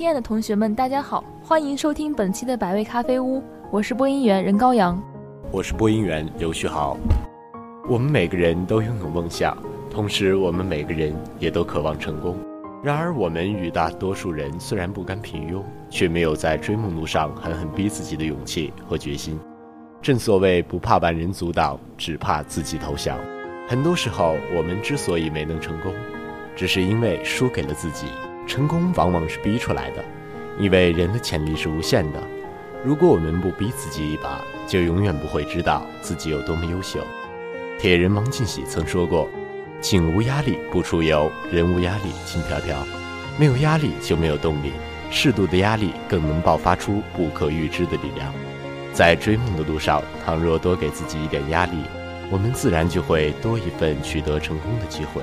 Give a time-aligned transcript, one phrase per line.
[0.00, 4.98] 亲爱的同学们，大家好，欢迎收听本期的百味咖啡屋，我是播音员任高阳，
[5.52, 6.96] 我是播音员刘旭豪。
[7.86, 9.54] 我们每个人都拥有梦想，
[9.90, 12.34] 同时我们每个人也都渴望成功。
[12.82, 19.38] 然而，我们与大多数人虽然不甘平庸，却没有在追梦路上狠狠逼自己的勇气和决心。
[20.00, 23.18] 正所谓不怕万人阻挡，只怕自己投降。
[23.68, 25.92] 很多时候，我们之所以没能成功，
[26.56, 28.06] 只是因为输给了自己。
[28.50, 30.04] 成功往往是逼出来的，
[30.58, 32.20] 因为人的潜力是无限的。
[32.84, 36.98] 如果我们不逼自己一把，就永远不会知道自己有多么优秀。
[37.78, 39.28] 铁人王进喜曾说过
[39.80, 42.76] ：“井无压力不出游，人无压力轻飘飘。
[43.38, 44.72] 没有压力就没有动力，
[45.12, 48.34] 适度的压力更能爆发出不可预知的力量。”
[48.92, 51.84] 在追梦的路上，倘若多给自己一点压力，
[52.28, 55.22] 我们自然就会多一份取得成功的机会。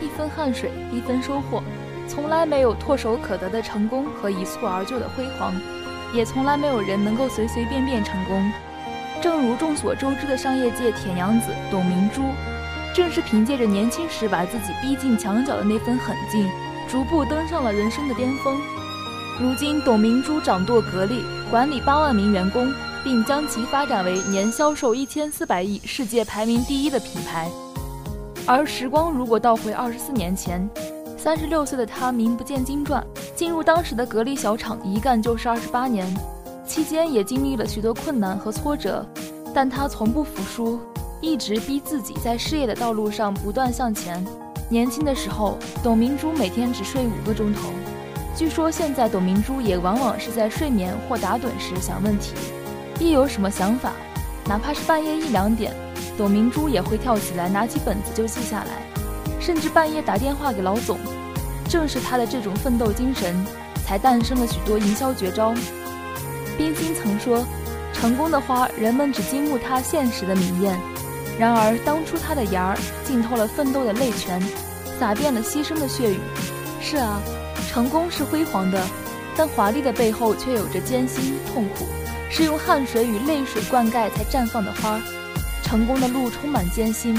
[0.00, 1.60] 一分汗水，一分收获。
[2.08, 5.54] 从来没有唾手可得的成功和一蹴而就的辉煌，
[6.12, 8.52] 也从来没有人能够随随便便成功。
[9.22, 12.22] 正如众所周知的商业界铁娘子董明珠，
[12.94, 16.50] 正是凭借着年轻时把自己逼进墙角的那份狠劲，
[16.88, 18.58] 逐步登上了人生的巅峰。
[19.40, 22.70] 如今，董明珠掌舵格力，管理八万名员工，
[23.02, 27.48] 并将其发展为年销售一千四百亿、世界排名第一的品牌。
[28.46, 30.68] 而时光如果倒回二十四年前，
[31.22, 33.00] 三十六岁的他名不见经传，
[33.36, 36.04] 进入当时的格力小厂一干就是二十八年，
[36.66, 39.06] 期间也经历了许多困难和挫折，
[39.54, 40.80] 但他从不服输，
[41.20, 44.20] 一直逼自己在事业的道路上不断向前。
[44.68, 47.68] 年轻的时候，董明珠每天只睡五个钟头，
[48.36, 52.34] 据说现在董明珠也往往是在睡眠或打盹时想问题，
[52.98, 53.92] 一有什么想法，
[54.44, 55.72] 哪怕是半夜一两点，
[56.18, 58.82] 董明珠也会跳起来拿起本子就记下来。
[59.38, 60.96] 甚至半夜打电话给老总，
[61.72, 63.34] 正是他的这种奋斗精神，
[63.86, 65.54] 才诞生了许多营销绝招。
[66.58, 67.46] 冰心曾说
[67.94, 70.76] ：“成功的花，人们只惊慕它现实的明艳；
[71.38, 74.38] 然而当初它的芽儿浸透了奋斗的泪泉，
[75.00, 76.18] 洒遍了牺牲的血雨。”
[76.78, 77.18] 是啊，
[77.70, 78.86] 成功是辉煌的，
[79.34, 81.86] 但华丽的背后却有着艰辛痛苦，
[82.28, 85.00] 是用汗水与泪水灌溉才绽放的花。
[85.62, 87.18] 成功的路充满艰辛。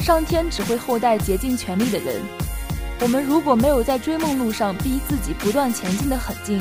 [0.00, 2.20] 上天只会厚待竭尽全力的人。
[2.98, 6.58] 我们如果没有在追梦路上逼自己不断前进的狠劲，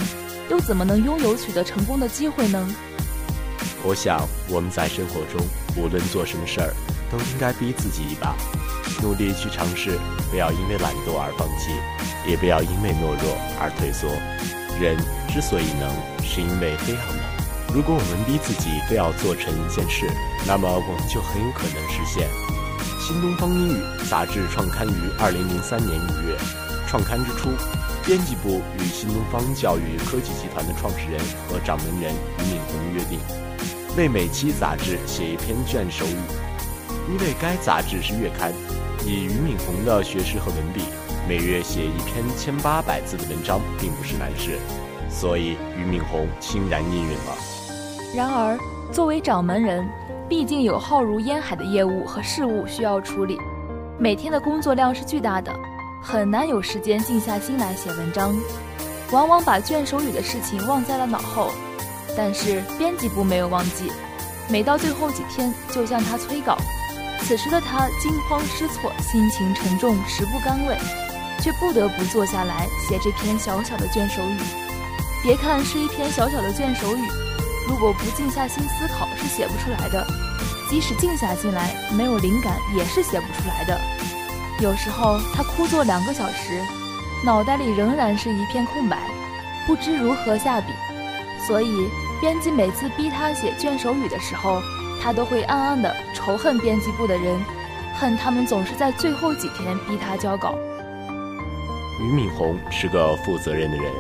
[0.50, 2.68] 又怎么能拥有取得成功的机会呢？
[3.84, 5.40] 我想我们在生活中
[5.78, 6.74] 无论做什么事儿，
[7.09, 8.35] 都应该逼自己一把，
[9.01, 9.97] 努力去尝试，
[10.29, 11.72] 不要因为懒惰而放弃，
[12.29, 14.09] 也不要因为懦弱而退缩。
[14.78, 14.97] 人
[15.31, 15.90] 之所以能，
[16.22, 17.24] 是因为非常能。
[17.74, 20.06] 如果我们逼自己非要做成一件事，
[20.45, 22.28] 那么我们就很有可能实现。
[23.05, 26.35] 新东方英语杂志创刊于二零零三年五月。
[26.88, 27.49] 创刊之初，
[28.03, 33.19] 编辑部与新东方教育科技集团的创始人和掌门人俞敏洪约定，
[33.95, 36.17] 为每期杂志写一篇卷首语。
[37.07, 38.51] 因为该杂志是月刊，
[39.05, 40.81] 以俞敏洪的学识和文笔，
[41.29, 44.57] 每月写一篇千八百字的文章并不是难事，
[45.11, 47.38] 所以俞敏洪欣然应允了。
[48.15, 48.57] 然而，
[48.91, 49.88] 作为掌门人，
[50.28, 53.40] 毕竟有浩如烟海的业务和事务需要处理，
[54.00, 55.53] 每天的工作量是巨大的，
[56.02, 58.36] 很难有时间静下心来写文章，
[59.12, 61.52] 往往把卷首语的事情忘在了脑后。
[62.18, 63.91] 但是编辑部没有忘记，
[64.50, 66.57] 每到最后几天就向他催稿。
[67.19, 70.75] 此时的他惊慌失措，心情沉重，食不甘味，
[71.40, 74.38] 却不得不坐下来写这篇小小的卷首语。
[75.22, 77.25] 别看是一篇小小的卷首语。
[77.67, 80.05] 如果不静下心思考，是写不出来的；
[80.69, 83.79] 即使静下心来，没有灵感也是写不出来的。
[84.61, 86.61] 有时候他枯坐两个小时，
[87.25, 88.97] 脑袋里仍然是一片空白，
[89.65, 90.67] 不知如何下笔。
[91.47, 91.89] 所以
[92.21, 94.61] 编辑每次逼他写卷首语的时候，
[95.01, 97.39] 他都会暗暗的仇恨编辑部的人，
[98.00, 100.56] 恨他们总是在最后几天逼他交稿。
[102.00, 103.91] 俞敏洪是个负责任的人，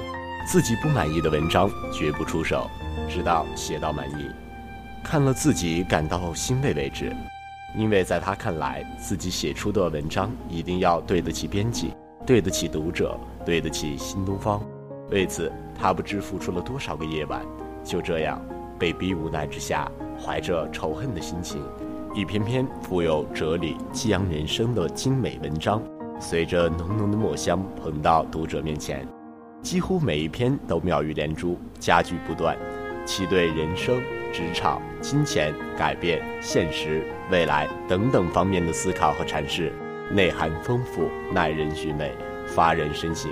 [0.45, 2.69] 自己不满意的文章绝不出手。
[3.07, 4.25] 直到写到满意，
[5.03, 7.15] 看了自己感到欣慰为止。
[7.77, 11.93] 因为在他看来，自己写出的文章一定要对得起编辑，
[12.25, 14.61] 对得起读者，对得起新东方。
[15.11, 17.41] 为此，他不知付出了多少个夜晚。
[17.83, 18.41] 就这样，
[18.79, 21.61] 被逼无奈之下，怀着仇恨的心情，
[22.15, 25.83] 一篇篇富有哲理、激扬人生的精美文章，
[26.19, 29.05] 随着浓浓的墨香捧到读者面前。
[29.61, 32.57] 几乎每一篇都妙语连珠，佳句不断。
[33.05, 34.01] 其对人生、
[34.33, 39.71] 职场、金钱、改变、现实、未来等等方面的思考和阐释，
[40.11, 42.11] 内涵丰富，耐人寻味，
[42.47, 43.31] 发人深省。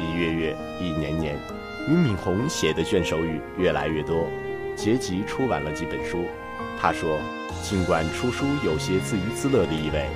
[0.00, 1.36] 一月月，一年年，
[1.86, 4.26] 俞敏洪写的卷首语越来越多，
[4.74, 6.24] 结集出版了几本书。
[6.80, 7.18] 他说
[7.62, 10.08] ：“尽管出书有些自娱自乐的意味，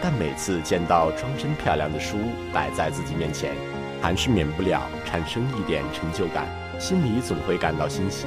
[0.00, 2.16] 但每次见到装帧漂亮的书
[2.52, 3.52] 摆在自己面前，
[4.00, 6.46] 还是免不了产生一点成就感，
[6.78, 8.26] 心里总会感到欣喜。”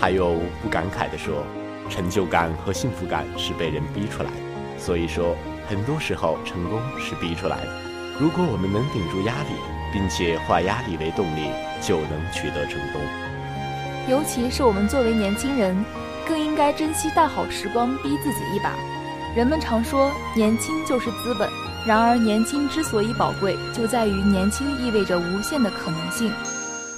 [0.00, 1.44] 他又不感慨地说
[1.90, 4.36] ：“成就感和幸福感是被人逼出来的，
[4.78, 5.36] 所以说，
[5.68, 7.68] 很多时候成功是逼出来的。
[8.18, 9.50] 如果我们能顶住压力，
[9.92, 11.50] 并且化压力为动力，
[11.80, 13.00] 就能取得成功。
[14.08, 15.76] 尤其是我们作为年轻人。”
[16.28, 18.72] 更应该珍惜大好时光，逼自己一把。
[19.34, 21.50] 人们常说年轻就是资本，
[21.84, 26.30] 然而年轻之所以宝贵，就在于年轻意味着无限的可能性。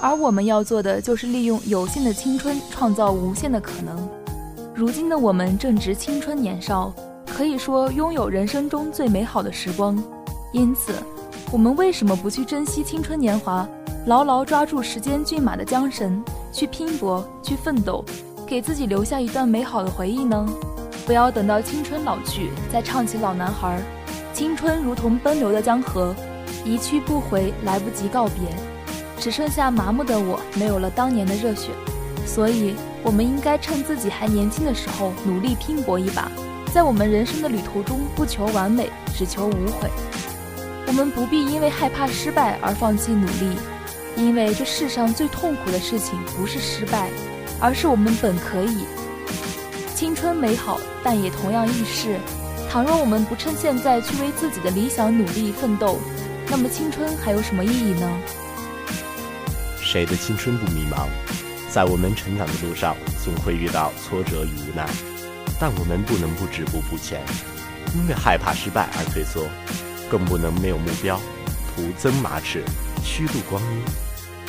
[0.03, 4.09] 而我们要做的就是利用有限的青春，创造无限的可能。
[4.75, 6.93] 如今的我们正值青春年少，
[7.25, 10.03] 可以说拥有人生中最美好的时光。
[10.53, 10.93] 因此，
[11.53, 13.65] 我们为什么不去珍惜青春年华，
[14.07, 16.21] 牢牢抓住时间骏马的缰绳，
[16.53, 18.05] 去拼搏，去奋斗？
[18.45, 20.45] 给自己留下一段美好的回忆呢？
[21.07, 23.81] 不要等到青春老去再唱起老男孩。
[24.35, 26.13] 青春如同奔流的江河，
[26.65, 28.43] 一去不回，来不及告别，
[29.23, 31.71] 只剩下麻木的我，没有了当年的热血。
[32.27, 32.75] 所以，
[33.05, 36.29] 我们应该趁自己还年轻的时候，努力拼搏一把，
[36.75, 39.89] 在我们人生的旅途中，不求完美，只求无悔。
[40.89, 43.57] 我们不必因为害怕失败而放弃努力，
[44.17, 47.09] 因为这世上最痛苦的事情不是失败。
[47.61, 48.79] 而是我们本可以，
[49.95, 52.19] 青春美好，但也同样易逝。
[52.69, 56.01] 倘若我们不趁现在去为自己的理想努力奋斗，
[56.49, 58.11] 那么青春还有什么意义呢？
[59.93, 61.07] 谁的青春不迷茫？
[61.71, 64.89] 在我们成长的路上，总会遇到挫折与无奈，
[65.61, 67.21] 但我们不能不止步不前，
[67.95, 69.47] 因为害怕失败而退缩，
[70.11, 71.21] 更不能没有目标，
[71.77, 72.65] 徒增马齿，
[73.05, 73.83] 虚度光阴。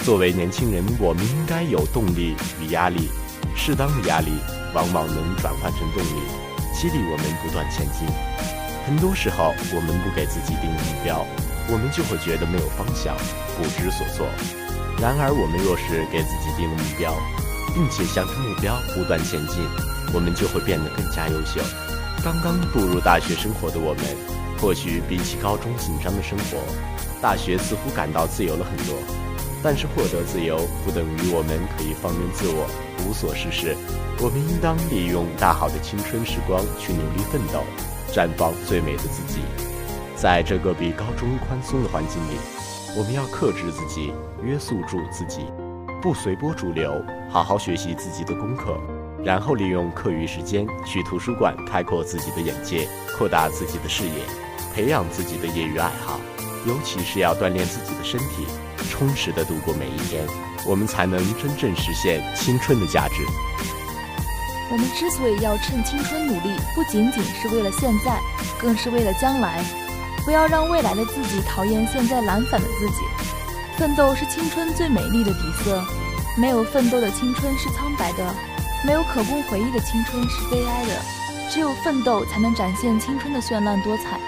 [0.06, 3.10] 作为年轻人，我们应该有动力与压力。
[3.54, 4.32] 适当的压力
[4.74, 6.24] 往往能转换成动力，
[6.74, 8.08] 激励我们不断前进。
[8.86, 11.26] 很多时候，我们不给自己定目标，
[11.72, 13.16] 我们就会觉得没有方向，
[13.56, 14.28] 不知所措。
[15.00, 17.16] 然而，我们若是给自己定了目标，
[17.74, 19.64] 并且向着目标不断前进，
[20.14, 21.62] 我们就会变得更加优秀。
[22.24, 24.04] 刚刚步入大学生活的我们，
[24.60, 26.60] 或许比起高中紧张的生活，
[27.22, 28.96] 大学似乎感到自由了很多。
[29.64, 32.68] 但是获得自由不等于我们可以放任自我
[33.08, 33.78] 无所事事，
[34.20, 37.64] 我们应当利用大好的青春时光去努力奋斗，
[38.14, 39.40] 绽放最美的自己。
[40.16, 42.38] 在这个比高中宽松的环境里，
[42.96, 44.14] 我们要克制自己，
[44.44, 45.48] 约束住自己，
[46.00, 48.80] 不随波逐流，好好学习自己的功课，
[49.26, 52.88] 然后利用课余时间去图书馆开阔自己的眼界，
[53.18, 54.14] 扩大自己的视野，
[54.76, 56.20] 培养自己的业余爱好，
[56.68, 58.46] 尤其是要锻炼自己的身体。
[58.92, 60.24] 充实的度过每一天，
[60.68, 63.16] 我们才能真正实现青春的价值。
[64.74, 68.20] 我们之所以要趁青春努力，不仅仅是为了现在，
[68.60, 69.64] 更是为了将来。
[70.26, 73.04] 不要让未来的自己讨厌现在懒散的自己。
[73.78, 75.86] 奋斗是青春最美丽的底色，
[76.36, 78.34] 没有奋斗的青春是苍白的，
[78.84, 81.00] 没有可供回忆的青春是悲哀的。
[81.52, 84.20] 只有奋斗，才能展现青春的绚烂多彩。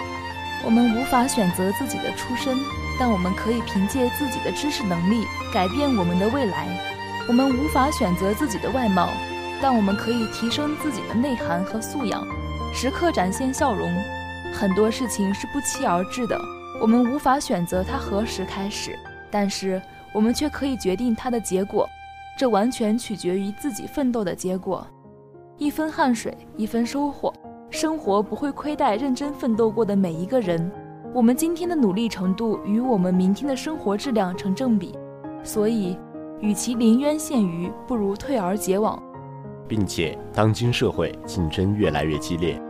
[0.64, 2.56] 我们无法选择自己的出身。
[3.00, 6.68] 但我们可以凭借自己的知识能力改变我们的未来。
[7.28, 9.10] 我们无法选择自己的外貌，
[9.68, 12.24] 但我们可以提升自己的内涵和素养，
[12.72, 13.90] 时刻展现笑容。
[14.54, 16.40] 很多事情是不期而至的，
[16.80, 18.96] 我们无法选择它何时开始，
[19.32, 19.82] 但是
[20.14, 21.90] 我们却可以决定它的结果。
[22.38, 24.86] 这完全取决于自己奋斗的结果。
[25.58, 27.34] 一分汗水，一分收获。
[27.72, 30.72] 生活不会亏待认真奋斗过的每一个人。
[31.12, 34.96] 我们今天的努力程度与我们明天的生活质量成正比，
[35.44, 35.98] 所以，
[36.40, 39.02] 与其临渊羡鱼，不如退而结网。
[39.68, 42.62] 并且，当今社会竞争越来越激烈，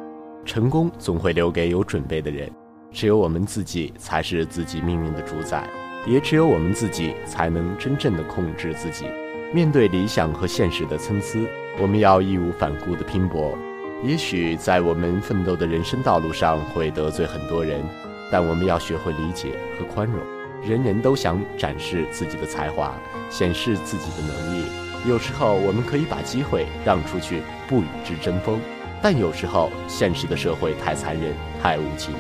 [0.46, 2.50] 成功总会留给有准备的人。
[2.92, 5.68] 只有我们自己才是自己命运的主宰，
[6.08, 9.06] 也只有我们自己才能真正的控制自己。
[9.54, 11.40] 面对理想和现实的参差，
[11.80, 13.58] 我们要义无反顾的拼搏。
[14.04, 17.84] 也许在我们奋斗的人生道路上会得罪很多人。
[18.32, 20.20] 但我们要学会理解和宽容。
[20.64, 22.92] 人人都想展示自己的才华，
[23.30, 24.85] 显示自己的能力。
[25.08, 28.60] 有时候我们可以把机会让出去，不与之争锋。
[29.02, 31.32] 但有时候现实的社会太残忍，
[31.62, 32.16] 太无情，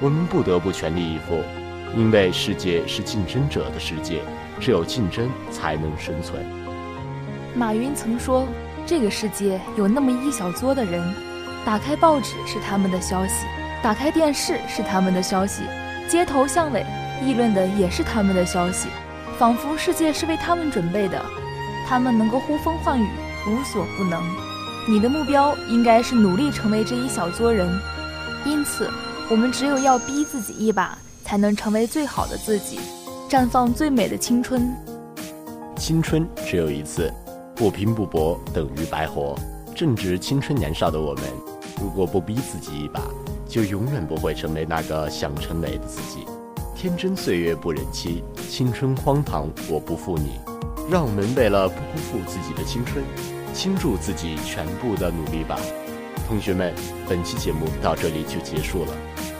[0.00, 1.42] 我们不得不全力以赴。
[1.96, 4.20] 因为世界是竞争者的世界，
[4.60, 6.44] 只有竞争才能生存。
[7.56, 8.46] 马云曾说
[8.86, 11.02] ：“这个世界有那么一小撮的人，
[11.64, 13.46] 打开报纸是他们的消息。”
[13.82, 15.62] 打开电视是他们的消息，
[16.08, 16.84] 街头巷尾
[17.24, 18.88] 议论的也是他们的消息，
[19.38, 21.24] 仿佛世界是为他们准备的，
[21.88, 23.08] 他们能够呼风唤雨，
[23.46, 24.22] 无所不能。
[24.86, 27.66] 你的目标应该是努力成为这一小撮人，
[28.44, 28.90] 因此，
[29.30, 32.78] 我们只有要逼自己一把，才能成为最好的自己，
[33.26, 34.70] 绽放最美的青春。
[35.76, 37.10] 青春只有一次，
[37.54, 39.34] 不拼不搏等于白活。
[39.74, 41.24] 正值青春年少的我们，
[41.80, 43.00] 如果不逼自己一把，
[43.48, 46.26] 就永远不会成为那个想成为的自己。
[46.76, 50.32] 天真岁月不忍欺，青春荒唐我不负你。
[50.90, 53.04] 让我们为了不辜负自己的青春，
[53.52, 55.58] 倾注自己全部的努力吧。
[56.26, 56.74] 同学们，
[57.06, 58.92] 本期节目到这里就结束了，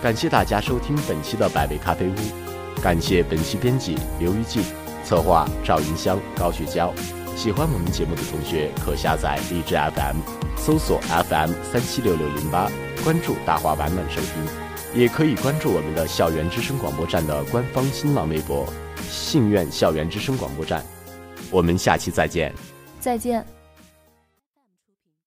[0.03, 4.63] 感谢大家收听本期的百味咖啡屋，感谢本期编辑刘玉静。
[5.05, 6.93] 策划赵云香、高雪娇，
[7.35, 10.17] 喜欢我们节目的同学可下载荔枝 FM，
[10.59, 12.71] 搜索 FM 三七六六零八，
[13.03, 18.67] 关注大话晚晚收听，也可以关注我们的校园之声广播站的官方新浪微博
[19.09, 20.85] “信苑校园之声广播站”。
[21.51, 22.53] 我们下期再见，
[23.01, 23.58] 再见。